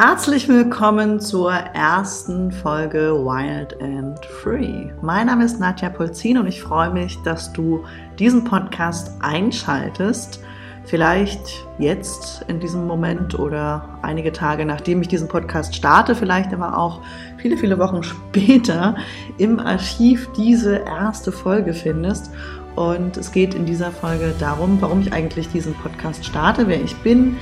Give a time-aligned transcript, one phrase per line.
[0.00, 4.92] Herzlich willkommen zur ersten Folge Wild and Free.
[5.02, 7.84] Mein Name ist Nadja Polzin und ich freue mich, dass du
[8.16, 10.38] diesen Podcast einschaltest.
[10.84, 16.78] Vielleicht jetzt in diesem Moment oder einige Tage nachdem ich diesen Podcast starte, vielleicht aber
[16.78, 17.00] auch
[17.38, 18.94] viele, viele Wochen später
[19.36, 22.30] im Archiv diese erste Folge findest.
[22.76, 26.94] Und es geht in dieser Folge darum, warum ich eigentlich diesen Podcast starte, wer ich
[26.98, 27.36] bin,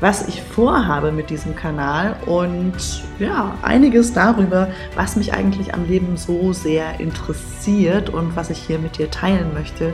[0.00, 2.74] was ich vorhabe mit diesem Kanal und
[3.18, 8.78] ja, einiges darüber, was mich eigentlich am Leben so sehr interessiert und was ich hier
[8.78, 9.92] mit dir teilen möchte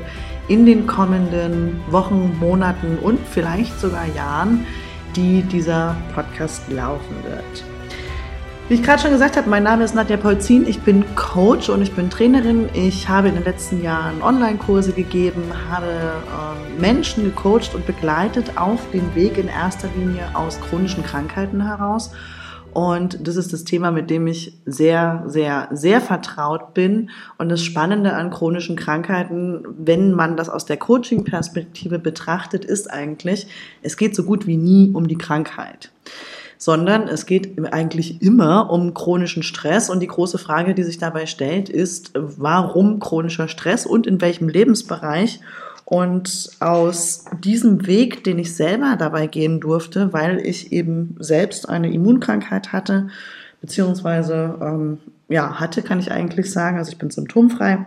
[0.49, 4.65] in den kommenden Wochen, Monaten und vielleicht sogar Jahren,
[5.17, 7.65] die dieser Podcast laufen wird.
[8.69, 11.83] Wie ich gerade schon gesagt habe, mein Name ist Nadja Polzin, ich bin Coach und
[11.83, 12.69] ich bin Trainerin.
[12.75, 18.81] Ich habe in den letzten Jahren Online-Kurse gegeben, habe äh, Menschen gecoacht und begleitet auf
[18.91, 22.11] dem Weg in erster Linie aus chronischen Krankheiten heraus.
[22.73, 27.11] Und das ist das Thema, mit dem ich sehr, sehr, sehr vertraut bin.
[27.39, 33.47] Und das Spannende an chronischen Krankheiten, wenn man das aus der Coaching-Perspektive betrachtet, ist eigentlich,
[33.83, 35.93] es geht so gut wie nie um die Krankheit
[36.59, 39.91] sondern es geht eigentlich immer um chronischen Stress.
[39.91, 44.49] Und die große Frage, die sich dabei stellt, ist, warum chronischer Stress und in welchem
[44.49, 45.41] Lebensbereich?
[45.85, 51.93] Und aus diesem Weg, den ich selber dabei gehen durfte, weil ich eben selbst eine
[51.93, 53.07] Immunkrankheit hatte,
[53.61, 54.99] beziehungsweise ähm,
[55.29, 57.87] ja, hatte, kann ich eigentlich sagen, also ich bin symptomfrei,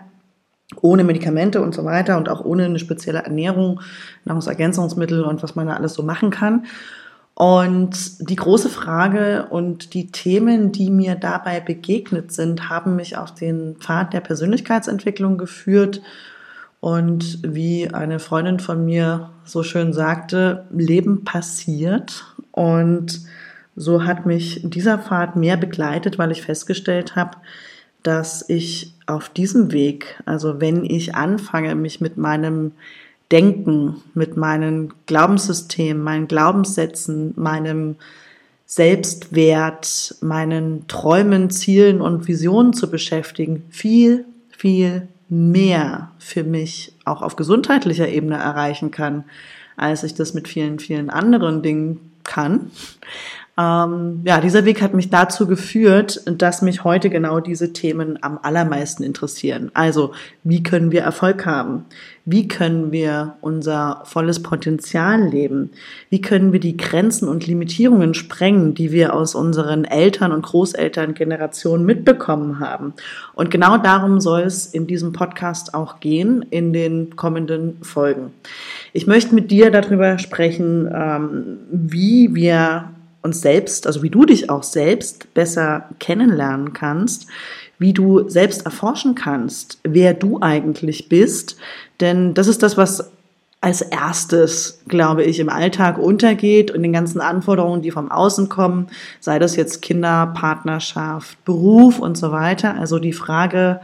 [0.81, 3.81] ohne Medikamente und so weiter und auch ohne eine spezielle Ernährung,
[4.23, 6.65] Nahrungsergänzungsmittel und was man da alles so machen kann.
[7.41, 13.33] Und die große Frage und die Themen, die mir dabei begegnet sind, haben mich auf
[13.33, 16.01] den Pfad der Persönlichkeitsentwicklung geführt.
[16.81, 22.25] Und wie eine Freundin von mir so schön sagte, Leben passiert.
[22.51, 23.21] Und
[23.73, 27.37] so hat mich dieser Pfad mehr begleitet, weil ich festgestellt habe,
[28.03, 32.73] dass ich auf diesem Weg, also wenn ich anfange, mich mit meinem
[33.31, 37.95] Denken, mit meinen Glaubenssystemen, meinen Glaubenssätzen, meinem
[38.65, 47.35] Selbstwert, meinen Träumen, Zielen und Visionen zu beschäftigen, viel, viel mehr für mich auch auf
[47.35, 49.25] gesundheitlicher Ebene erreichen kann,
[49.75, 52.71] als ich das mit vielen, vielen anderen Dingen kann.
[53.59, 58.39] Ähm, ja, dieser Weg hat mich dazu geführt, dass mich heute genau diese Themen am
[58.41, 59.69] allermeisten interessieren.
[59.73, 60.13] Also,
[60.45, 61.83] wie können wir Erfolg haben?
[62.23, 65.71] Wie können wir unser volles Potenzial leben?
[66.09, 71.85] Wie können wir die Grenzen und Limitierungen sprengen, die wir aus unseren Eltern und Großelterngenerationen
[71.85, 72.93] mitbekommen haben?
[73.33, 78.31] Und genau darum soll es in diesem Podcast auch gehen, in den kommenden Folgen.
[78.93, 82.91] Ich möchte mit dir darüber sprechen, ähm, wie wir
[83.21, 87.27] uns selbst, also wie du dich auch selbst besser kennenlernen kannst,
[87.77, 91.57] wie du selbst erforschen kannst, wer du eigentlich bist.
[91.99, 93.11] Denn das ist das, was
[93.61, 98.87] als erstes, glaube ich, im Alltag untergeht und den ganzen Anforderungen, die vom Außen kommen,
[99.19, 102.75] sei das jetzt Kinder, Partnerschaft, Beruf und so weiter.
[102.75, 103.81] Also die Frage,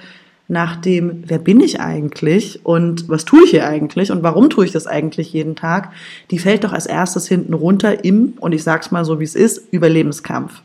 [0.48, 4.66] nach dem, wer bin ich eigentlich und was tue ich hier eigentlich und warum tue
[4.66, 5.92] ich das eigentlich jeden Tag,
[6.30, 9.36] die fällt doch als erstes hinten runter im, und ich sag's mal so wie es
[9.36, 10.62] ist, Überlebenskampf.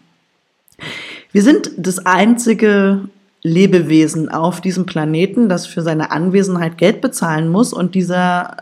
[1.33, 3.09] Wir sind das einzige
[3.43, 8.59] Lebewesen auf diesem Planeten, das für seine Anwesenheit Geld bezahlen muss und dieser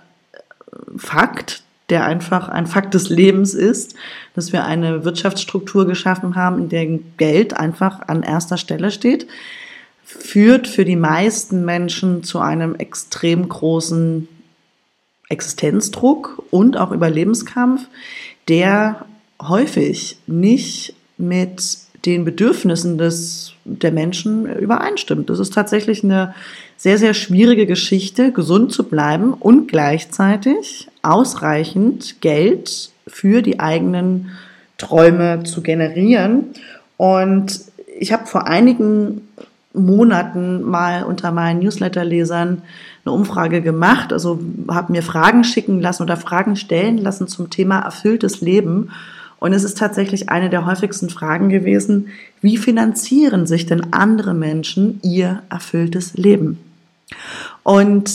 [0.97, 3.95] Fakt, der einfach ein Fakt des Lebens ist,
[4.35, 6.87] dass wir eine Wirtschaftsstruktur geschaffen haben, in der
[7.17, 9.27] Geld einfach an erster Stelle steht,
[10.09, 14.27] führt für die meisten Menschen zu einem extrem großen
[15.29, 17.87] Existenzdruck und auch Überlebenskampf,
[18.49, 19.05] der
[19.41, 21.63] häufig nicht mit
[22.07, 25.29] den Bedürfnissen des, der Menschen übereinstimmt.
[25.29, 26.35] Das ist tatsächlich eine
[26.79, 34.31] sehr, sehr schwierige Geschichte, gesund zu bleiben und gleichzeitig ausreichend Geld für die eigenen
[34.79, 36.55] Träume zu generieren.
[36.97, 37.61] Und
[37.99, 39.29] ich habe vor einigen
[39.79, 42.63] Monaten mal unter meinen Newsletter-Lesern
[43.05, 47.81] eine Umfrage gemacht, also habe mir Fragen schicken lassen oder Fragen stellen lassen zum Thema
[47.81, 48.91] erfülltes Leben.
[49.41, 52.09] Und es ist tatsächlich eine der häufigsten Fragen gewesen,
[52.41, 56.59] wie finanzieren sich denn andere Menschen ihr erfülltes Leben?
[57.63, 58.11] Und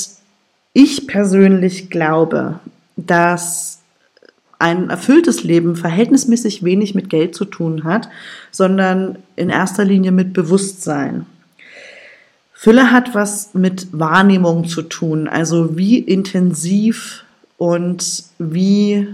[0.74, 2.60] ich persönlich glaube,
[2.98, 3.80] dass
[4.60, 8.07] ein erfülltes Leben verhältnismäßig wenig mit Geld zu tun hat,
[8.50, 11.25] sondern in erster Linie mit Bewusstsein.
[12.63, 17.25] Fülle hat was mit Wahrnehmung zu tun, also wie intensiv
[17.57, 19.06] und wie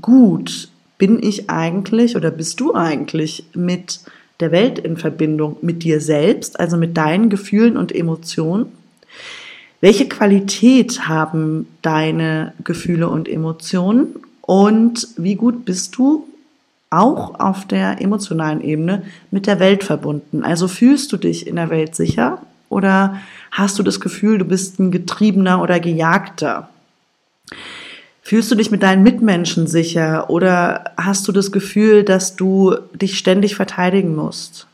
[0.00, 0.68] gut
[0.98, 3.98] bin ich eigentlich oder bist du eigentlich mit
[4.38, 8.66] der Welt in Verbindung, mit dir selbst, also mit deinen Gefühlen und Emotionen?
[9.80, 14.14] Welche Qualität haben deine Gefühle und Emotionen?
[14.42, 16.28] Und wie gut bist du
[16.90, 19.02] auch auf der emotionalen Ebene
[19.32, 20.44] mit der Welt verbunden?
[20.44, 22.38] Also fühlst du dich in der Welt sicher
[22.72, 23.20] oder
[23.50, 26.68] hast du das Gefühl, du bist ein Getriebener oder Gejagter?
[28.22, 33.18] Fühlst du dich mit deinen Mitmenschen sicher oder hast du das Gefühl, dass du dich
[33.18, 34.66] ständig verteidigen musst?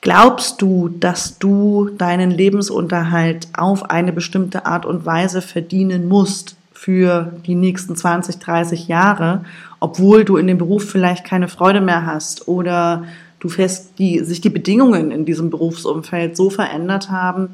[0.00, 7.32] Glaubst du, dass du deinen Lebensunterhalt auf eine bestimmte Art und Weise verdienen musst für
[7.46, 9.44] die nächsten 20, 30 Jahre,
[9.80, 13.04] obwohl du in dem Beruf vielleicht keine Freude mehr hast oder
[13.46, 17.50] du fest die, sich die Bedingungen in diesem Berufsumfeld so verändert haben,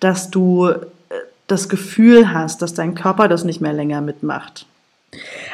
[0.00, 0.80] dass du äh,
[1.46, 4.66] das Gefühl hast, dass dein Körper das nicht mehr länger mitmacht.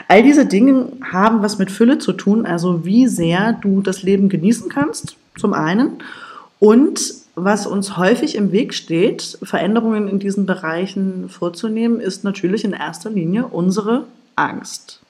[0.09, 4.29] All diese Dinge haben was mit Fülle zu tun, also wie sehr du das Leben
[4.29, 5.99] genießen kannst, zum einen,
[6.59, 12.73] und was uns häufig im Weg steht, Veränderungen in diesen Bereichen vorzunehmen, ist natürlich in
[12.73, 14.05] erster Linie unsere
[14.37, 15.01] Angst.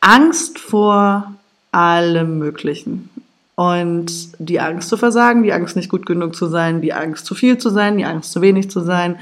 [0.00, 1.34] Angst vor
[1.72, 3.10] allem Möglichen.
[3.56, 7.34] Und die Angst zu versagen, die Angst nicht gut genug zu sein, die Angst zu
[7.34, 9.16] viel zu sein, die Angst zu wenig zu sein,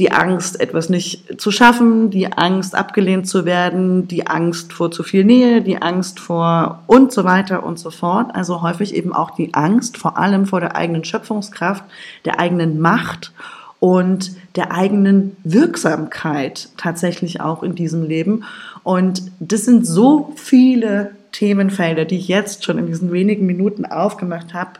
[0.00, 5.02] die Angst, etwas nicht zu schaffen, die Angst, abgelehnt zu werden, die Angst vor zu
[5.02, 8.34] viel Nähe, die Angst vor und so weiter und so fort.
[8.34, 11.84] Also häufig eben auch die Angst vor allem vor der eigenen Schöpfungskraft,
[12.24, 13.32] der eigenen Macht
[13.78, 18.44] und der eigenen Wirksamkeit tatsächlich auch in diesem Leben.
[18.82, 24.54] Und das sind so viele Themenfelder, die ich jetzt schon in diesen wenigen Minuten aufgemacht
[24.54, 24.72] habe,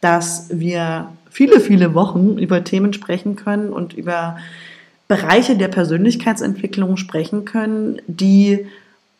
[0.00, 4.38] dass wir viele, viele Wochen über Themen sprechen können und über
[5.08, 8.66] Bereiche der Persönlichkeitsentwicklung sprechen können, die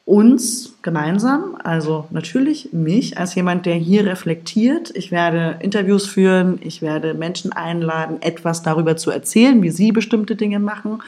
[0.05, 4.91] uns gemeinsam, also natürlich mich als jemand, der hier reflektiert.
[4.97, 10.37] Ich werde Interviews führen, ich werde Menschen einladen, etwas darüber zu erzählen, wie sie bestimmte
[10.37, 11.00] Dinge machen.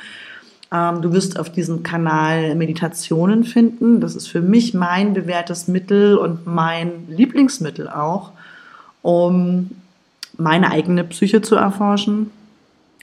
[0.73, 4.01] Ähm, du wirst auf diesem Kanal Meditationen finden.
[4.01, 8.33] Das ist für mich mein bewährtes Mittel und mein Lieblingsmittel auch,
[9.03, 9.71] um
[10.39, 12.31] meine eigene Psyche zu erforschen,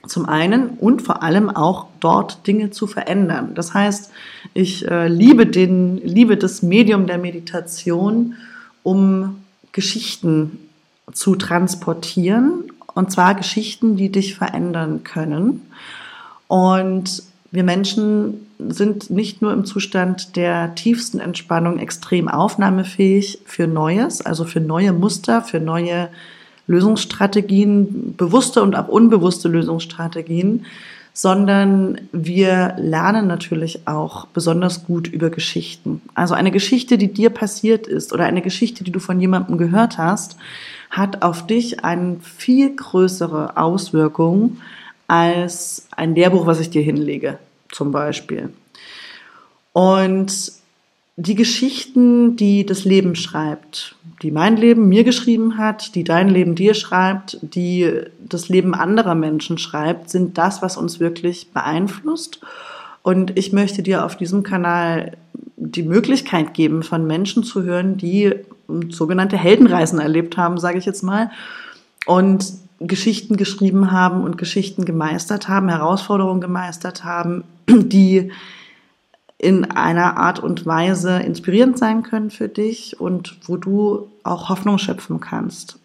[0.08, 3.52] zum einen und vor allem auch dort Dinge zu verändern.
[3.54, 4.12] Das heißt,
[4.54, 8.36] ich äh, liebe den, liebe das Medium der Meditation,
[8.82, 9.44] um
[9.74, 10.58] Geschichten
[11.12, 12.64] zu transportieren
[12.96, 15.62] und zwar Geschichten, die dich verändern können.
[16.48, 24.22] Und wir Menschen sind nicht nur im Zustand der tiefsten Entspannung extrem aufnahmefähig für Neues,
[24.22, 26.10] also für neue Muster, für neue
[26.68, 30.66] Lösungsstrategien, bewusste und auch unbewusste Lösungsstrategien,
[31.14, 36.02] sondern wir lernen natürlich auch besonders gut über Geschichten.
[36.14, 39.98] Also eine Geschichte, die dir passiert ist oder eine Geschichte, die du von jemandem gehört
[39.98, 40.38] hast,
[40.92, 44.58] hat auf dich eine viel größere Auswirkung
[45.10, 47.40] als ein Lehrbuch, was ich dir hinlege,
[47.72, 48.54] zum Beispiel.
[49.74, 50.54] Und
[51.18, 56.56] die Geschichten, die das Leben schreibt, die mein Leben mir geschrieben hat, die dein Leben
[56.56, 62.40] dir schreibt, die das Leben anderer Menschen schreibt, sind das, was uns wirklich beeinflusst.
[63.02, 65.18] Und ich möchte dir auf diesem Kanal
[65.58, 68.34] die Möglichkeit geben, von Menschen zu hören, die
[68.90, 71.32] sogenannte Heldenreisen erlebt haben, sage ich jetzt mal,
[72.06, 78.32] und Geschichten geschrieben haben und Geschichten gemeistert haben, Herausforderungen gemeistert haben, die
[79.38, 84.78] in einer Art und Weise inspirierend sein können für dich und wo du auch Hoffnung
[84.78, 85.80] schöpfen kannst.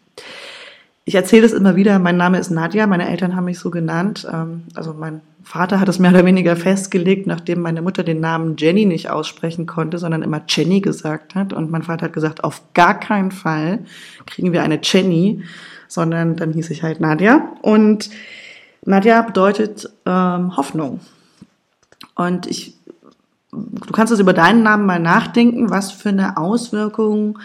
[1.05, 4.27] Ich erzähle es immer wieder, mein Name ist Nadja, meine Eltern haben mich so genannt.
[4.33, 8.57] Ähm, also mein Vater hat es mehr oder weniger festgelegt, nachdem meine Mutter den Namen
[8.57, 11.53] Jenny nicht aussprechen konnte, sondern immer Jenny gesagt hat.
[11.53, 13.81] Und mein Vater hat gesagt, auf gar keinen Fall
[14.27, 15.43] kriegen wir eine Jenny,
[15.95, 17.53] sondern dann hieß ich halt Nadja.
[17.63, 18.11] Und
[18.85, 21.01] Nadja bedeutet ähm, Hoffnung.
[22.15, 22.75] Und ich
[23.55, 27.39] du kannst es über deinen Namen mal nachdenken, was für eine Auswirkung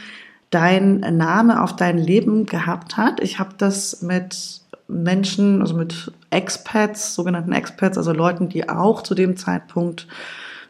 [0.50, 3.20] dein Name auf dein Leben gehabt hat.
[3.22, 9.13] Ich habe das mit Menschen, also mit Expats, sogenannten Expats, also Leuten, die auch zu
[9.13, 10.08] dem Zeitpunkt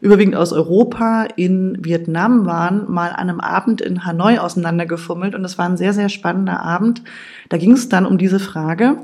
[0.00, 5.58] überwiegend aus Europa in Vietnam waren, mal an einem Abend in Hanoi auseinandergefummelt und es
[5.58, 7.02] war ein sehr, sehr spannender Abend.
[7.48, 8.98] Da ging es dann um diese Frage,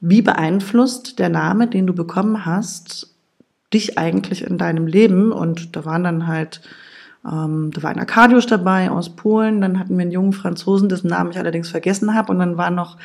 [0.00, 3.14] wie beeinflusst der Name, den du bekommen hast,
[3.72, 5.32] dich eigentlich in deinem Leben?
[5.32, 6.60] Und da waren dann halt,
[7.24, 11.08] ähm, da war ein Arkadiusz dabei aus Polen, dann hatten wir einen jungen Franzosen, dessen
[11.08, 12.96] Namen ich allerdings vergessen habe, und dann waren noch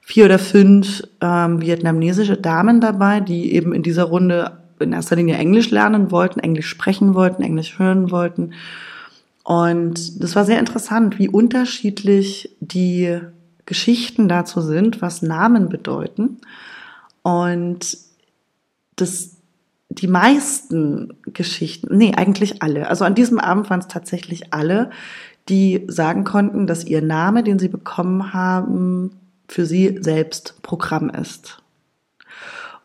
[0.00, 5.36] vier oder fünf ähm, vietnamesische Damen dabei, die eben in dieser Runde in erster Linie
[5.36, 8.52] Englisch lernen wollten, Englisch sprechen wollten, Englisch hören wollten.
[9.44, 13.18] Und das war sehr interessant, wie unterschiedlich die
[13.66, 16.38] Geschichten dazu sind, was Namen bedeuten.
[17.22, 17.96] Und
[18.96, 19.36] das,
[19.88, 24.90] die meisten Geschichten, nee, eigentlich alle, also an diesem Abend waren es tatsächlich alle,
[25.48, 29.10] die sagen konnten, dass ihr Name, den sie bekommen haben,
[29.48, 31.61] für sie selbst Programm ist.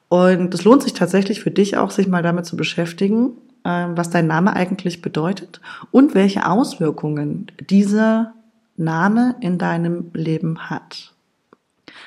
[0.10, 3.32] Und es lohnt sich tatsächlich für dich auch, sich mal damit zu beschäftigen,
[3.66, 5.60] ähm, was dein Name eigentlich bedeutet
[5.92, 8.34] und welche Auswirkungen dieser
[8.78, 11.14] Name in deinem Leben hat.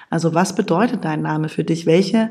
[0.08, 1.84] Also was bedeutet dein Name für dich?
[1.84, 2.30] Welche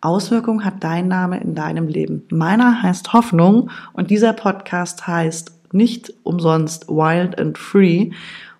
[0.00, 2.24] Auswirkungen hat dein Name in deinem Leben?
[2.30, 8.10] Meiner heißt Hoffnung und dieser Podcast heißt nicht umsonst Wild and Free,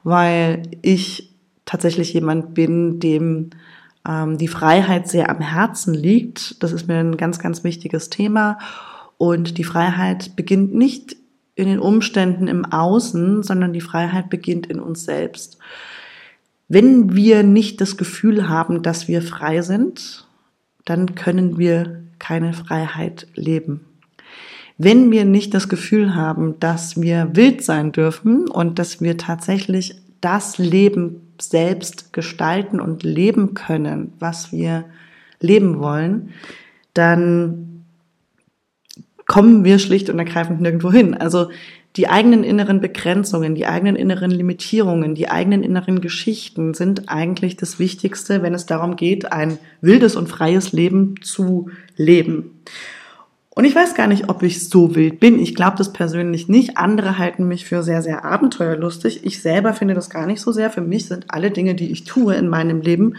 [0.02, 1.34] weil ich
[1.64, 3.50] tatsächlich jemand bin, dem
[4.08, 6.62] ähm, die Freiheit sehr am Herzen liegt.
[6.62, 8.58] Das ist mir ein ganz, ganz wichtiges Thema.
[9.16, 11.16] Und die Freiheit beginnt nicht
[11.54, 15.58] in den Umständen im Außen, sondern die Freiheit beginnt in uns selbst.
[16.68, 20.26] Wenn wir nicht das Gefühl haben, dass wir frei sind,
[20.84, 23.86] dann können wir keine Freiheit leben.
[24.76, 29.96] Wenn wir nicht das Gefühl haben, dass wir wild sein dürfen und dass wir tatsächlich
[30.20, 34.84] das Leben selbst gestalten und leben können, was wir
[35.40, 36.30] leben wollen,
[36.94, 37.84] dann
[39.26, 41.14] kommen wir schlicht und ergreifend nirgendwo hin.
[41.14, 41.48] Also
[41.96, 47.78] die eigenen inneren Begrenzungen, die eigenen inneren Limitierungen, die eigenen inneren Geschichten sind eigentlich das
[47.78, 52.60] Wichtigste, wenn es darum geht, ein wildes und freies Leben zu leben.
[53.54, 55.38] Und ich weiß gar nicht, ob ich so wild bin.
[55.38, 56.76] Ich glaube das persönlich nicht.
[56.76, 59.24] Andere halten mich für sehr, sehr abenteuerlustig.
[59.24, 60.70] Ich selber finde das gar nicht so sehr.
[60.70, 63.14] Für mich sind alle Dinge, die ich tue in meinem Leben,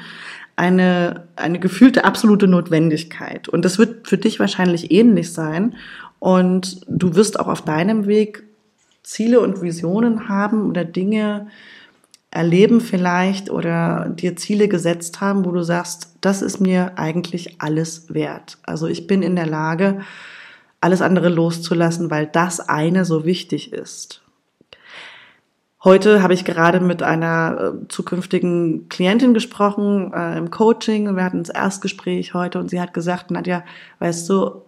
[0.58, 3.48] eine, eine gefühlte absolute Notwendigkeit.
[3.48, 5.76] Und das wird für dich wahrscheinlich ähnlich sein.
[6.20, 8.44] Und du wirst auch auf deinem Weg
[9.04, 11.48] Ziele und Visionen haben oder Dinge
[12.36, 18.14] erleben vielleicht oder dir Ziele gesetzt haben, wo du sagst, das ist mir eigentlich alles
[18.14, 18.58] wert.
[18.64, 20.02] Also ich bin in der Lage,
[20.82, 24.22] alles andere loszulassen, weil das eine so wichtig ist.
[25.84, 31.16] Heute habe ich gerade mit einer äh, zukünftigen Klientin gesprochen äh, im Coaching.
[31.16, 33.64] Wir hatten das Erstgespräch heute und sie hat gesagt, Nadja,
[34.00, 34.64] weißt du,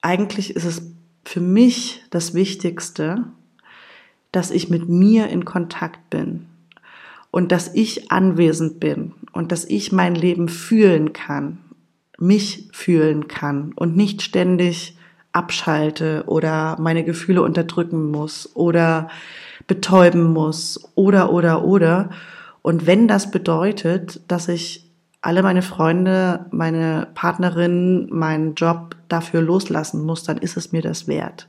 [0.00, 0.82] eigentlich ist es
[1.24, 3.24] für mich das Wichtigste,
[4.32, 6.46] dass ich mit mir in Kontakt bin
[7.30, 11.58] und dass ich anwesend bin und dass ich mein Leben fühlen kann,
[12.18, 14.96] mich fühlen kann und nicht ständig
[15.32, 19.08] abschalte oder meine Gefühle unterdrücken muss oder
[19.66, 22.10] betäuben muss oder oder oder.
[22.62, 24.90] Und wenn das bedeutet, dass ich
[25.22, 31.06] alle meine Freunde, meine Partnerin, meinen Job dafür loslassen muss, dann ist es mir das
[31.06, 31.48] wert.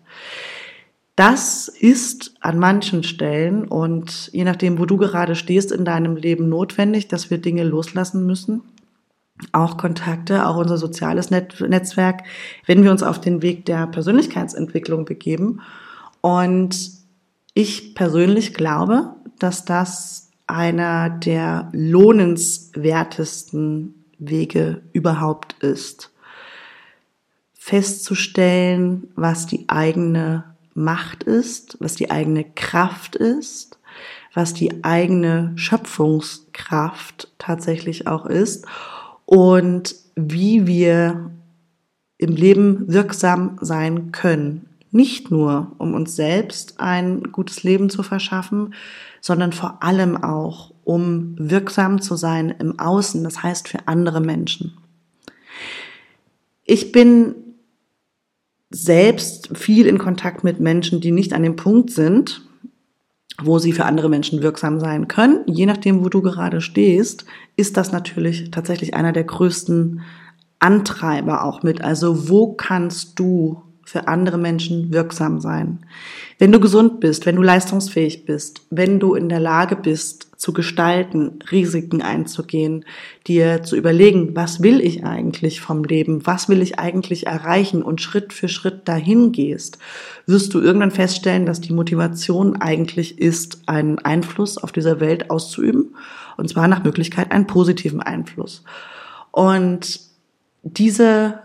[1.15, 6.49] Das ist an manchen Stellen und je nachdem, wo du gerade stehst in deinem Leben
[6.49, 8.63] notwendig, dass wir Dinge loslassen müssen.
[9.51, 12.23] Auch Kontakte, auch unser soziales Netzwerk,
[12.65, 15.61] wenn wir uns auf den Weg der Persönlichkeitsentwicklung begeben.
[16.21, 16.91] Und
[17.53, 26.11] ich persönlich glaube, dass das einer der lohnenswertesten Wege überhaupt ist.
[27.53, 33.79] Festzustellen, was die eigene Macht ist, was die eigene Kraft ist,
[34.33, 38.65] was die eigene Schöpfungskraft tatsächlich auch ist
[39.25, 41.31] und wie wir
[42.17, 44.67] im Leben wirksam sein können.
[44.91, 48.73] Nicht nur, um uns selbst ein gutes Leben zu verschaffen,
[49.21, 54.77] sondern vor allem auch, um wirksam zu sein im Außen, das heißt für andere Menschen.
[56.65, 57.35] Ich bin
[58.71, 62.41] selbst viel in Kontakt mit Menschen, die nicht an dem Punkt sind,
[63.41, 65.41] wo sie für andere Menschen wirksam sein können.
[65.45, 67.25] Je nachdem, wo du gerade stehst,
[67.55, 70.01] ist das natürlich tatsächlich einer der größten
[70.59, 71.83] Antreiber auch mit.
[71.83, 75.79] Also wo kannst du für andere Menschen wirksam sein?
[76.39, 80.53] Wenn du gesund bist, wenn du leistungsfähig bist, wenn du in der Lage bist, zu
[80.53, 82.85] gestalten, Risiken einzugehen,
[83.27, 88.01] dir zu überlegen, was will ich eigentlich vom Leben, was will ich eigentlich erreichen und
[88.01, 89.77] Schritt für Schritt dahin gehst,
[90.25, 95.95] wirst du irgendwann feststellen, dass die Motivation eigentlich ist, einen Einfluss auf dieser Welt auszuüben
[96.37, 98.63] und zwar nach Möglichkeit einen positiven Einfluss.
[99.29, 99.99] Und
[100.63, 101.39] diese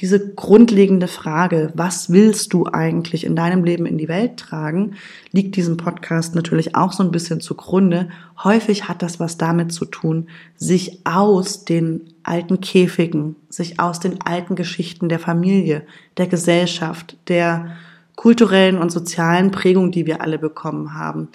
[0.00, 4.94] diese grundlegende Frage, was willst du eigentlich in deinem Leben in die Welt tragen,
[5.32, 8.08] liegt diesem Podcast natürlich auch so ein bisschen zugrunde.
[8.42, 14.20] Häufig hat das was damit zu tun, sich aus den alten Käfigen, sich aus den
[14.22, 15.82] alten Geschichten der Familie,
[16.16, 17.76] der Gesellschaft, der
[18.14, 21.28] kulturellen und sozialen Prägung, die wir alle bekommen haben,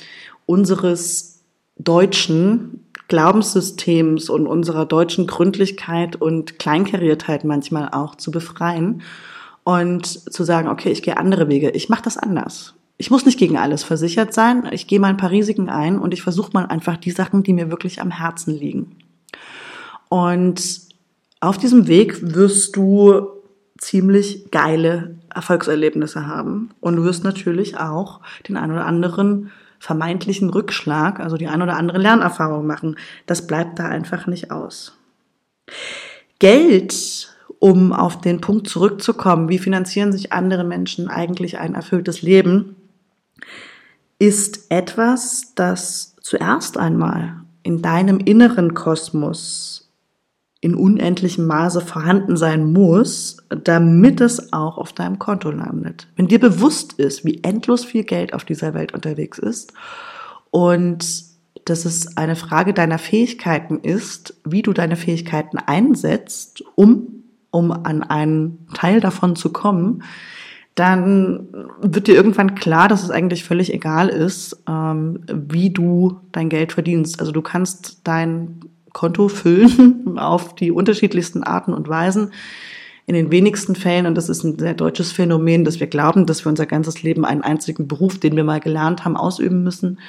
[0.45, 1.41] unseres
[1.77, 9.03] deutschen Glaubenssystems und unserer deutschen Gründlichkeit und Kleinkariertheit manchmal auch zu befreien
[9.63, 12.73] und zu sagen, okay, ich gehe andere Wege, ich mache das anders.
[12.97, 16.11] Ich muss nicht gegen alles versichert sein, ich gehe mal ein paar Risiken ein und
[16.11, 18.95] ich versuche mal einfach die Sachen, die mir wirklich am Herzen liegen.
[20.09, 20.79] Und
[21.39, 23.27] auf diesem Weg wirst du
[23.77, 26.71] ziemlich geile Erfolgserlebnisse haben.
[26.79, 29.51] Und du wirst natürlich auch den ein oder anderen
[29.83, 32.95] vermeintlichen Rückschlag, also die ein oder andere Lernerfahrung machen.
[33.25, 34.97] Das bleibt da einfach nicht aus.
[36.39, 42.77] Geld, um auf den Punkt zurückzukommen, wie finanzieren sich andere Menschen eigentlich ein erfülltes Leben,
[44.19, 49.82] ist etwas, das zuerst einmal in deinem inneren Kosmos
[50.63, 56.07] in unendlichem Maße vorhanden sein muss, damit es auch auf deinem Konto landet.
[56.15, 59.73] Wenn dir bewusst ist, wie endlos viel Geld auf dieser Welt unterwegs ist
[60.51, 61.05] und
[61.65, 68.01] dass es eine Frage deiner Fähigkeiten ist, wie du deine Fähigkeiten einsetzt, um, um an
[68.03, 70.03] einen Teil davon zu kommen,
[70.75, 71.49] dann
[71.81, 76.71] wird dir irgendwann klar, dass es eigentlich völlig egal ist, ähm, wie du dein Geld
[76.71, 77.19] verdienst.
[77.19, 78.61] Also du kannst dein
[78.93, 82.31] Konto füllen auf die unterschiedlichsten Arten und Weisen.
[83.05, 86.45] In den wenigsten Fällen, und das ist ein sehr deutsches Phänomen, dass wir glauben, dass
[86.45, 89.99] wir unser ganzes Leben einen einzigen Beruf, den wir mal gelernt haben, ausüben müssen.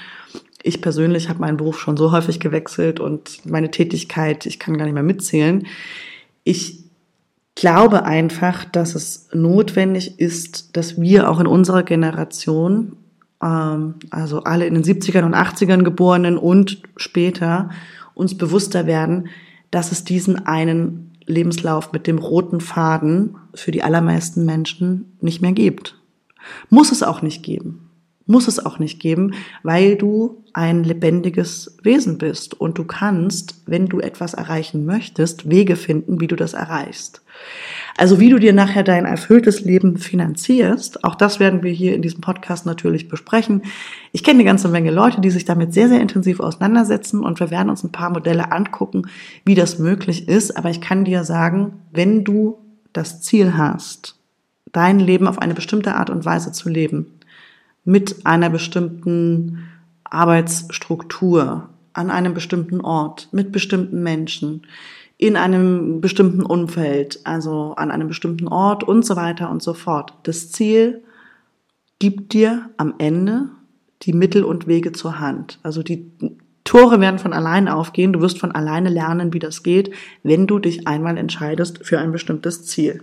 [0.62, 4.84] Ich persönlich habe meinen Beruf schon so häufig gewechselt und meine Tätigkeit, ich kann gar
[4.84, 5.66] nicht mehr mitzählen.
[6.44, 6.84] Ich
[7.54, 12.96] glaube einfach, dass es notwendig ist, dass wir auch in unserer Generation,
[13.42, 17.70] ähm, also alle in den 70ern und 80ern geborenen und später,
[18.14, 19.28] uns bewusster werden,
[19.70, 25.52] dass es diesen einen Lebenslauf mit dem roten Faden für die allermeisten Menschen nicht mehr
[25.52, 25.98] gibt.
[26.68, 27.90] Muss es auch nicht geben.
[28.26, 33.86] Muss es auch nicht geben, weil du ein lebendiges Wesen bist und du kannst, wenn
[33.86, 37.22] du etwas erreichen möchtest, Wege finden, wie du das erreichst.
[37.96, 42.02] Also wie du dir nachher dein erfülltes Leben finanzierst, auch das werden wir hier in
[42.02, 43.62] diesem Podcast natürlich besprechen.
[44.12, 47.50] Ich kenne eine ganze Menge Leute, die sich damit sehr, sehr intensiv auseinandersetzen und wir
[47.50, 49.08] werden uns ein paar Modelle angucken,
[49.44, 50.56] wie das möglich ist.
[50.56, 52.58] Aber ich kann dir sagen, wenn du
[52.92, 54.16] das Ziel hast,
[54.72, 57.13] dein Leben auf eine bestimmte Art und Weise zu leben,
[57.84, 59.68] mit einer bestimmten
[60.04, 64.66] Arbeitsstruktur, an einem bestimmten Ort, mit bestimmten Menschen,
[65.16, 70.14] in einem bestimmten Umfeld, also an einem bestimmten Ort und so weiter und so fort.
[70.24, 71.02] Das Ziel
[71.98, 73.50] gibt dir am Ende
[74.02, 75.58] die Mittel und Wege zur Hand.
[75.62, 76.10] Also die
[76.64, 79.92] Tore werden von alleine aufgehen, du wirst von alleine lernen, wie das geht,
[80.22, 83.02] wenn du dich einmal entscheidest für ein bestimmtes Ziel.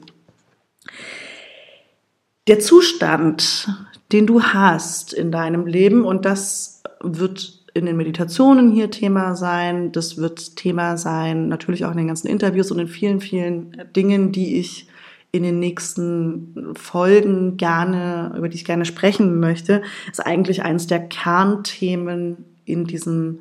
[2.47, 3.69] Der Zustand,
[4.11, 9.91] den du hast in deinem Leben, und das wird in den Meditationen hier Thema sein.
[9.91, 14.31] Das wird Thema sein, natürlich auch in den ganzen Interviews und in vielen, vielen Dingen,
[14.31, 14.87] die ich
[15.31, 20.99] in den nächsten Folgen gerne, über die ich gerne sprechen möchte, ist eigentlich eines der
[21.07, 23.39] Kernthemen in diesem,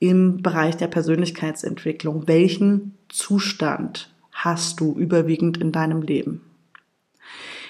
[0.00, 2.28] im Bereich der Persönlichkeitsentwicklung.
[2.28, 6.42] Welchen Zustand hast du überwiegend in deinem Leben?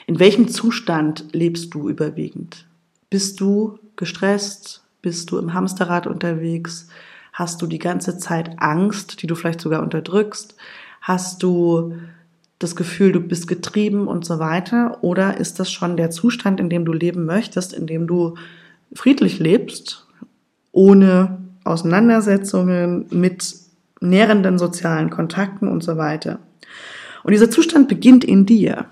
[0.07, 2.67] In welchem Zustand lebst du überwiegend?
[3.09, 6.89] Bist du gestresst, bist du im Hamsterrad unterwegs?
[7.33, 10.57] Hast du die ganze Zeit Angst, die du vielleicht sogar unterdrückst?
[11.01, 11.95] Hast du
[12.59, 14.99] das Gefühl, du bist getrieben und so weiter?
[15.03, 18.35] Oder ist das schon der Zustand, in dem du leben möchtest, in dem du
[18.95, 20.07] friedlich lebst,
[20.73, 23.55] ohne Auseinandersetzungen, mit
[24.01, 26.41] nährenden sozialen Kontakten und so weiter?
[27.23, 28.87] Und dieser Zustand beginnt in dir.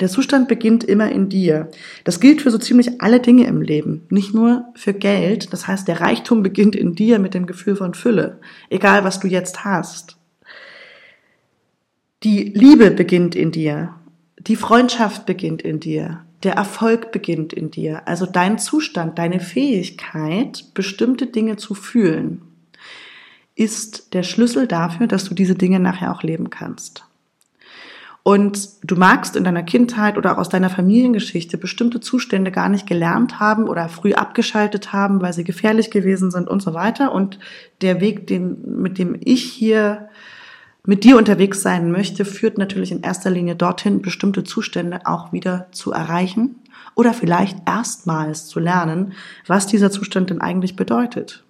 [0.00, 1.70] Der Zustand beginnt immer in dir.
[2.04, 5.52] Das gilt für so ziemlich alle Dinge im Leben, nicht nur für Geld.
[5.52, 9.28] Das heißt, der Reichtum beginnt in dir mit dem Gefühl von Fülle, egal was du
[9.28, 10.16] jetzt hast.
[12.22, 13.94] Die Liebe beginnt in dir,
[14.38, 18.08] die Freundschaft beginnt in dir, der Erfolg beginnt in dir.
[18.08, 22.40] Also dein Zustand, deine Fähigkeit, bestimmte Dinge zu fühlen,
[23.54, 27.04] ist der Schlüssel dafür, dass du diese Dinge nachher auch leben kannst
[28.22, 32.86] und du magst in deiner Kindheit oder auch aus deiner Familiengeschichte bestimmte Zustände gar nicht
[32.86, 37.12] gelernt haben oder früh abgeschaltet haben, weil sie gefährlich gewesen sind und so weiter.
[37.12, 37.38] Und
[37.80, 40.08] der Weg, den, mit dem ich hier
[40.84, 45.68] mit dir unterwegs sein möchte, führt natürlich in erster Linie dorthin, bestimmte Zustände auch wieder
[45.72, 46.56] zu erreichen
[46.94, 49.12] oder vielleicht erstmals zu lernen,
[49.46, 51.44] was dieser Zustand denn eigentlich bedeutet.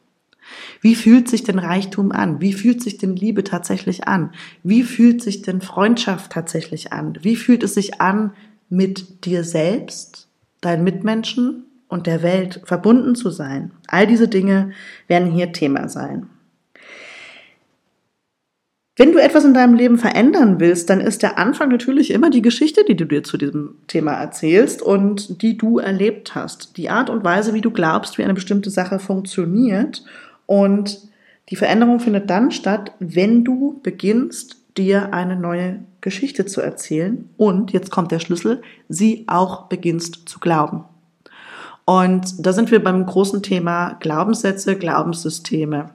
[0.80, 2.40] Wie fühlt sich denn Reichtum an?
[2.40, 4.32] Wie fühlt sich denn Liebe tatsächlich an?
[4.62, 7.18] Wie fühlt sich denn Freundschaft tatsächlich an?
[7.22, 8.32] Wie fühlt es sich an,
[8.70, 10.28] mit dir selbst,
[10.62, 13.72] deinen Mitmenschen und der Welt verbunden zu sein.
[13.88, 14.70] All diese Dinge
[15.08, 16.30] werden hier Thema sein.
[18.96, 22.42] Wenn du etwas in deinem Leben verändern willst, dann ist der Anfang natürlich immer die
[22.42, 26.76] Geschichte, die du dir zu diesem Thema erzählst und die du erlebt hast.
[26.76, 30.04] Die Art und Weise, wie du glaubst, wie eine bestimmte Sache funktioniert.
[30.50, 30.98] Und
[31.48, 37.72] die Veränderung findet dann statt, wenn du beginnst, dir eine neue Geschichte zu erzählen und,
[37.72, 40.86] jetzt kommt der Schlüssel, sie auch beginnst zu glauben.
[41.84, 45.90] Und da sind wir beim großen Thema Glaubenssätze, Glaubenssysteme.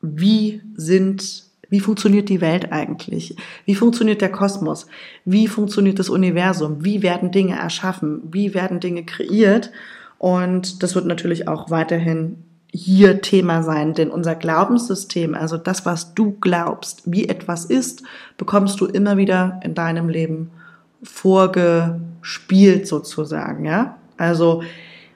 [0.00, 3.36] Wie sind wie funktioniert die Welt eigentlich?
[3.66, 4.88] Wie funktioniert der Kosmos?
[5.24, 6.84] Wie funktioniert das Universum?
[6.84, 8.22] Wie werden Dinge erschaffen?
[8.32, 9.70] Wie werden Dinge kreiert?
[10.18, 16.14] Und das wird natürlich auch weiterhin hier Thema sein, denn unser Glaubenssystem, also das, was
[16.14, 18.02] du glaubst, wie etwas ist,
[18.36, 20.50] bekommst du immer wieder in deinem Leben
[21.02, 23.96] vorgespielt sozusagen, ja?
[24.16, 24.62] Also,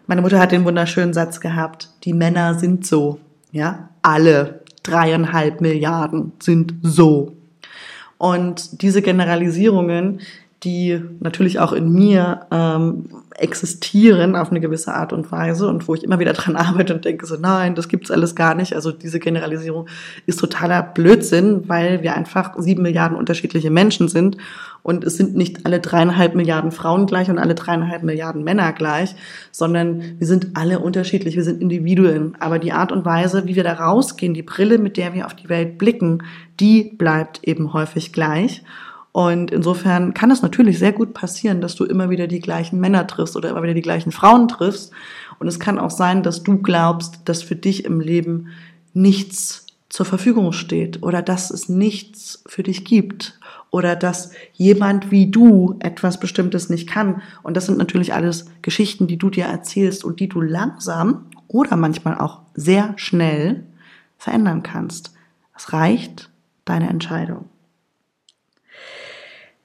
[0.07, 3.21] meine Mutter hat den wunderschönen Satz gehabt, die Männer sind so,
[3.53, 3.90] ja?
[4.03, 7.35] Alle dreieinhalb Milliarden sind so.
[8.19, 10.21] Und diese Generalisierungen,
[10.64, 15.94] die natürlich auch in mir ähm, existieren auf eine gewisse Art und Weise und wo
[15.94, 18.74] ich immer wieder dran arbeite und denke so, nein, das gibt's alles gar nicht.
[18.74, 19.87] Also diese Generalisierung
[20.27, 24.37] ist totaler Blödsinn, weil wir einfach sieben Milliarden unterschiedliche Menschen sind
[24.85, 29.16] und es sind nicht alle dreieinhalb Milliarden Frauen gleich und alle dreieinhalb Milliarden Männer gleich,
[29.50, 32.37] sondern wir sind alle unterschiedlich, wir sind Individuen.
[32.38, 35.35] Aber die Art und Weise, wie wir da rausgehen, die Brille, mit der wir auf
[35.35, 36.22] die Welt blicken,
[36.61, 38.62] die bleibt eben häufig gleich.
[39.14, 43.07] Und insofern kann es natürlich sehr gut passieren, dass du immer wieder die gleichen Männer
[43.07, 44.90] triffst oder immer wieder die gleichen Frauen triffst.
[45.38, 48.48] Und es kann auch sein, dass du glaubst, dass für dich im Leben
[48.92, 53.38] nichts zur Verfügung steht oder dass es nichts für dich gibt
[53.70, 57.22] oder dass jemand wie du etwas Bestimmtes nicht kann.
[57.44, 61.77] Und das sind natürlich alles Geschichten, die du dir erzählst und die du langsam oder
[61.77, 63.62] manchmal auch sehr schnell
[64.18, 65.14] verändern kannst.
[65.57, 66.31] Es reicht
[66.64, 67.44] deine Entscheidung.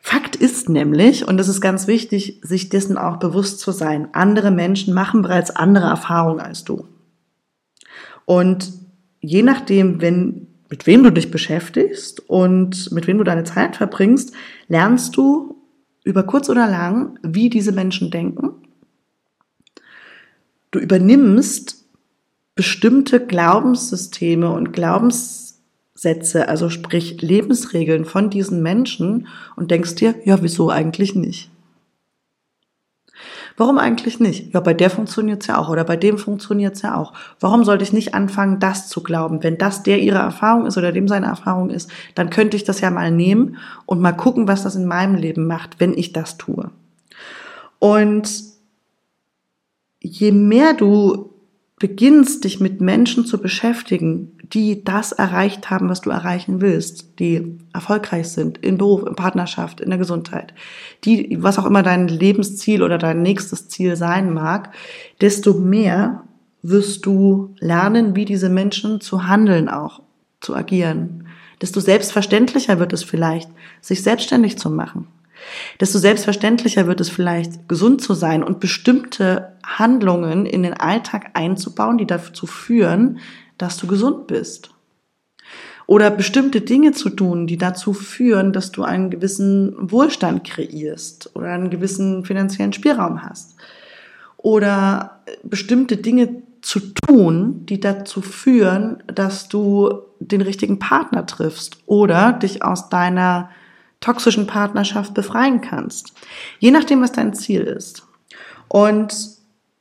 [0.10, 4.50] Fakt ist nämlich, und es ist ganz wichtig, sich dessen auch bewusst zu sein, andere
[4.50, 6.88] Menschen machen bereits andere Erfahrungen als du.
[8.26, 8.74] Und
[9.22, 14.34] je nachdem, wenn, mit wem du dich beschäftigst und mit wem du deine Zeit verbringst,
[14.68, 15.62] lernst du
[16.04, 18.54] über kurz oder lang, wie diese Menschen denken.
[20.72, 21.86] Du übernimmst
[22.56, 25.49] bestimmte Glaubenssysteme und Glaubens
[26.02, 31.50] Sätze, also sprich Lebensregeln von diesen Menschen und denkst dir, ja, wieso eigentlich nicht?
[33.58, 34.54] Warum eigentlich nicht?
[34.54, 37.12] Ja, bei der funktioniert's ja auch oder bei dem funktioniert's ja auch.
[37.42, 39.44] Warum sollte ich nicht anfangen, das zu glauben?
[39.44, 42.80] Wenn das der ihre Erfahrung ist oder dem seine Erfahrung ist, dann könnte ich das
[42.80, 46.38] ja mal nehmen und mal gucken, was das in meinem Leben macht, wenn ich das
[46.38, 46.72] tue.
[47.80, 48.32] Und
[50.00, 51.29] je mehr du
[51.80, 57.58] beginnst, dich mit Menschen zu beschäftigen, die das erreicht haben, was du erreichen willst, die
[57.74, 60.54] erfolgreich sind in Beruf, in Partnerschaft, in der Gesundheit,
[61.06, 64.74] die, was auch immer dein Lebensziel oder dein nächstes Ziel sein mag,
[65.22, 66.24] desto mehr
[66.62, 70.02] wirst du lernen, wie diese Menschen zu handeln auch,
[70.42, 71.28] zu agieren.
[71.62, 75.08] Desto selbstverständlicher wird es vielleicht, sich selbstständig zu machen
[75.80, 81.98] desto selbstverständlicher wird es vielleicht, gesund zu sein und bestimmte Handlungen in den Alltag einzubauen,
[81.98, 83.20] die dazu führen,
[83.58, 84.72] dass du gesund bist.
[85.88, 91.48] Oder bestimmte Dinge zu tun, die dazu führen, dass du einen gewissen Wohlstand kreierst oder
[91.48, 93.56] einen gewissen finanziellen Spielraum hast.
[94.38, 102.34] Oder bestimmte Dinge zu tun, die dazu führen, dass du den richtigen Partner triffst oder
[102.34, 103.50] dich aus deiner
[104.00, 106.14] toxischen Partnerschaft befreien kannst.
[106.60, 108.08] Je nachdem, was dein Ziel ist.
[108.68, 109.14] Und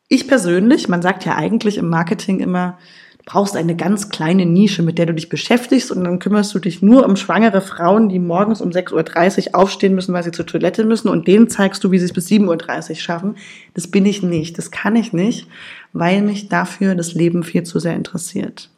[0.09, 2.79] ich persönlich, man sagt ja eigentlich im Marketing immer,
[3.19, 6.59] du brauchst eine ganz kleine Nische, mit der du dich beschäftigst und dann kümmerst du
[6.59, 10.47] dich nur um schwangere Frauen, die morgens um 6.30 Uhr aufstehen müssen, weil sie zur
[10.47, 13.37] Toilette müssen und denen zeigst du, wie sie es bis 7.30 Uhr schaffen.
[13.75, 15.47] Das bin ich nicht, das kann ich nicht,
[15.93, 18.71] weil mich dafür das Leben viel zu sehr interessiert.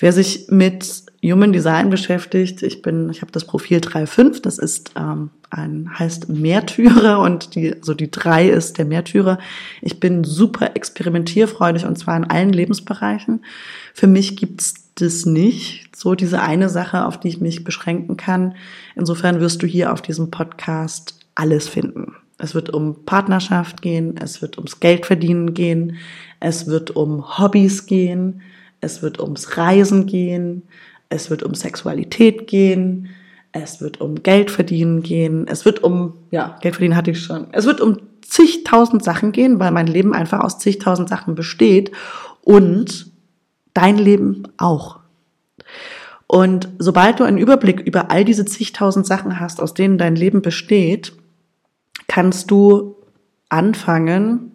[0.00, 4.92] Wer sich mit Human Design beschäftigt, ich bin, ich habe das Profil 3.5, das ist
[4.96, 9.38] ähm, ein heißt Märtyrer und die, also die 3 ist der Märtyrer.
[9.82, 13.44] Ich bin super experimentierfreudig und zwar in allen Lebensbereichen.
[13.94, 18.56] Für mich gibt's das nicht, so diese eine Sache, auf die ich mich beschränken kann.
[18.96, 22.14] Insofern wirst du hier auf diesem Podcast alles finden.
[22.38, 25.98] Es wird um Partnerschaft gehen, es wird ums Geldverdienen gehen,
[26.40, 28.42] es wird um Hobbys gehen,
[28.80, 30.64] es wird ums Reisen gehen,
[31.12, 33.10] es wird um Sexualität gehen,
[33.52, 37.48] es wird um Geld verdienen gehen, es wird um, ja, Geld verdienen hatte ich schon,
[37.52, 41.92] es wird um zigtausend Sachen gehen, weil mein Leben einfach aus zigtausend Sachen besteht
[42.40, 43.10] und
[43.74, 45.00] dein Leben auch.
[46.26, 50.40] Und sobald du einen Überblick über all diese zigtausend Sachen hast, aus denen dein Leben
[50.40, 51.12] besteht,
[52.08, 52.96] kannst du
[53.50, 54.52] anfangen,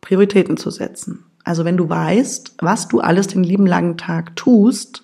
[0.00, 1.24] Prioritäten zu setzen.
[1.44, 5.03] Also wenn du weißt, was du alles den lieben langen Tag tust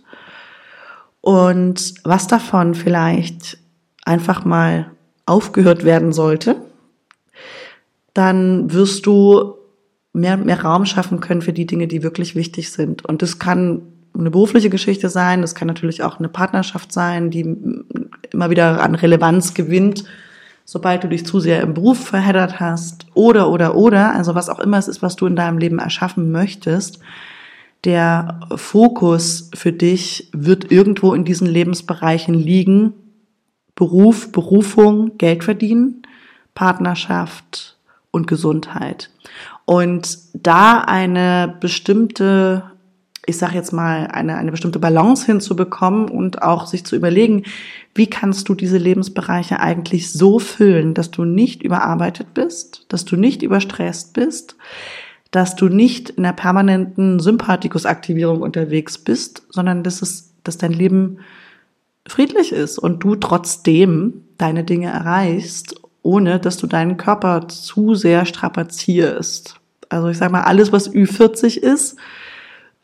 [1.30, 3.56] und was davon vielleicht
[4.04, 4.90] einfach mal
[5.26, 6.56] aufgehört werden sollte,
[8.14, 9.54] dann wirst du
[10.12, 13.04] mehr, mehr Raum schaffen können für die Dinge, die wirklich wichtig sind.
[13.04, 17.42] Und das kann eine berufliche Geschichte sein, das kann natürlich auch eine Partnerschaft sein, die
[18.32, 20.02] immer wieder an Relevanz gewinnt,
[20.64, 24.58] sobald du dich zu sehr im Beruf verheddert hast oder, oder, oder, also was auch
[24.58, 26.98] immer es ist, was du in deinem Leben erschaffen möchtest,
[27.84, 32.92] der Fokus für dich wird irgendwo in diesen Lebensbereichen liegen.
[33.74, 36.02] Beruf, Berufung, Geld verdienen,
[36.54, 37.78] Partnerschaft
[38.10, 39.10] und Gesundheit.
[39.64, 42.64] Und da eine bestimmte,
[43.24, 47.44] ich sage jetzt mal, eine, eine bestimmte Balance hinzubekommen und auch sich zu überlegen,
[47.94, 53.16] wie kannst du diese Lebensbereiche eigentlich so füllen, dass du nicht überarbeitet bist, dass du
[53.16, 54.56] nicht überstresst bist,
[55.30, 61.18] dass du nicht in der permanenten Sympathikusaktivierung unterwegs bist, sondern dass es, dass dein Leben
[62.06, 68.26] friedlich ist und du trotzdem deine Dinge erreichst, ohne dass du deinen Körper zu sehr
[68.26, 69.60] strapazierst.
[69.88, 71.96] Also ich sage mal, alles, was Ü40 ist,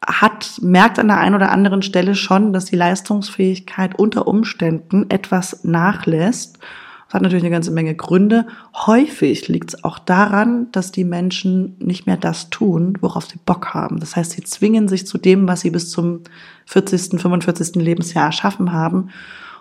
[0.07, 5.65] hat, merkt an der einen oder anderen Stelle schon, dass die Leistungsfähigkeit unter Umständen etwas
[5.65, 6.59] nachlässt
[7.07, 8.47] das hat natürlich eine ganze Menge Gründe.
[8.75, 13.75] Häufig liegt es auch daran, dass die Menschen nicht mehr das tun, worauf sie Bock
[13.75, 14.01] haben.
[14.01, 16.23] Das heißt, sie zwingen sich zu dem, was sie bis zum
[16.67, 17.77] 40., 45.
[17.77, 19.11] Lebensjahr erschaffen haben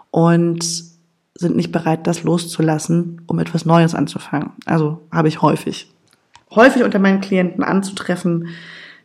[0.10, 0.64] und
[1.36, 4.52] sind nicht bereit, das loszulassen, um etwas Neues anzufangen.
[4.66, 5.92] Also habe ich häufig.
[6.56, 8.48] Häufig unter meinen Klienten anzutreffen,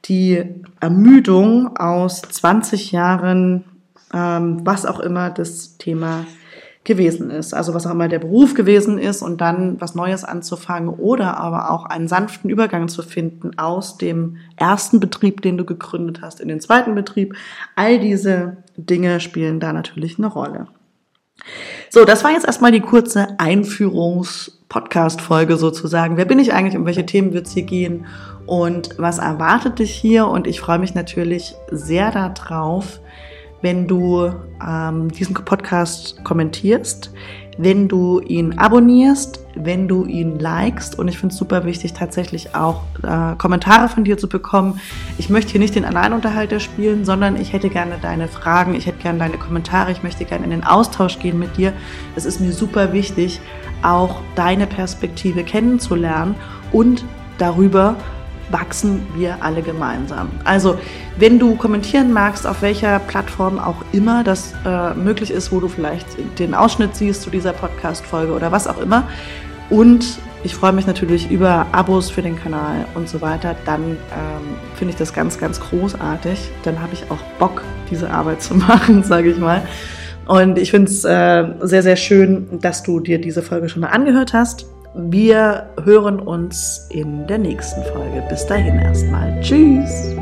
[0.06, 0.42] die
[0.80, 3.64] Ermüdung aus 20 Jahren,
[4.14, 6.24] ähm, was auch immer das Thema
[6.90, 7.54] gewesen ist.
[7.54, 11.70] Also was auch immer der Beruf gewesen ist und dann was Neues anzufangen oder aber
[11.70, 16.48] auch einen sanften Übergang zu finden aus dem ersten Betrieb, den du gegründet hast, in
[16.48, 17.36] den zweiten Betrieb.
[17.76, 20.66] All diese Dinge spielen da natürlich eine Rolle.
[21.90, 26.16] So, das war jetzt erstmal die kurze Einführungs-Podcast-Folge sozusagen.
[26.16, 28.06] Wer bin ich eigentlich, um welche Themen wird es hier gehen
[28.46, 30.26] und was erwartet dich hier?
[30.26, 32.98] Und ich freue mich natürlich sehr darauf,
[33.62, 34.32] wenn du
[34.66, 37.12] ähm, diesen Podcast kommentierst,
[37.58, 40.98] wenn du ihn abonnierst, wenn du ihn likest.
[40.98, 44.80] Und ich finde es super wichtig, tatsächlich auch äh, Kommentare von dir zu bekommen.
[45.18, 49.02] Ich möchte hier nicht den Alleinunterhalter spielen, sondern ich hätte gerne deine Fragen, ich hätte
[49.02, 51.74] gerne deine Kommentare, ich möchte gerne in den Austausch gehen mit dir.
[52.16, 53.40] Es ist mir super wichtig,
[53.82, 56.36] auch deine Perspektive kennenzulernen
[56.72, 57.04] und
[57.36, 57.96] darüber
[58.50, 60.28] wachsen wir alle gemeinsam.
[60.44, 60.78] Also,
[61.18, 65.68] wenn du kommentieren magst, auf welcher Plattform auch immer das äh, möglich ist, wo du
[65.68, 66.06] vielleicht
[66.38, 69.04] den Ausschnitt siehst zu dieser Podcast-Folge oder was auch immer.
[69.68, 73.54] Und ich freue mich natürlich über Abos für den Kanal und so weiter.
[73.66, 73.96] Dann ähm,
[74.74, 76.50] finde ich das ganz, ganz großartig.
[76.62, 79.62] Dann habe ich auch Bock, diese Arbeit zu machen, sage ich mal.
[80.26, 83.88] Und ich finde es äh, sehr, sehr schön, dass du dir diese Folge schon mal
[83.88, 84.66] angehört hast.
[84.94, 88.24] Wir hören uns in der nächsten Folge.
[88.28, 89.40] Bis dahin erstmal.
[89.40, 90.16] Tschüss.